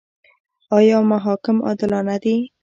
[0.77, 2.35] آیا محاکم عادلانه دي؟